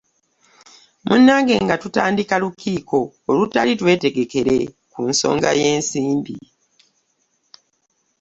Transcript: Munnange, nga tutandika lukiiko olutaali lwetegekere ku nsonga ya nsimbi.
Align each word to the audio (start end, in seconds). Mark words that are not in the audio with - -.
Munnange, 1.07 1.55
nga 1.63 1.75
tutandika 1.83 2.35
lukiiko 2.43 2.99
olutaali 3.29 3.73
lwetegekere 3.81 4.57
ku 4.91 4.99
nsonga 5.09 5.49
ya 5.59 5.69
nsimbi. 5.79 6.37